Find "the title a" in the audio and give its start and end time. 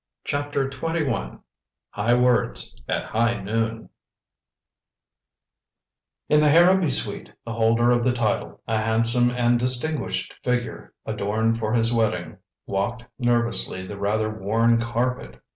8.03-8.81